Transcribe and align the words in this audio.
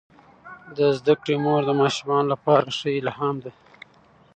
د 0.75 0.77
زده 0.97 1.13
کړې 1.21 1.35
مور 1.43 1.61
د 1.67 1.71
ماشومانو 1.81 2.31
لپاره 2.33 2.67
ښه 2.77 2.89
الهام 2.99 3.35
ده. 3.45 3.51